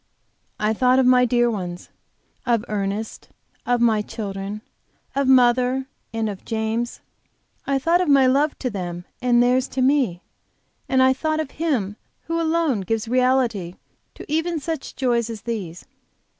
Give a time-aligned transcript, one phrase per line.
[0.59, 1.89] I thought of my dear ones,
[2.43, 3.29] of Ernest,
[3.67, 4.61] of my children,
[5.15, 7.01] of mother, and of James,
[7.67, 10.23] and I thought of my love to them and of theirs to me.
[10.89, 13.75] And I thought of Him who alone gives reality
[14.15, 15.85] to even such joys as these.